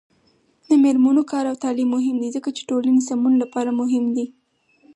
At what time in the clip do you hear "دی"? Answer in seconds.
2.21-2.29, 4.15-4.25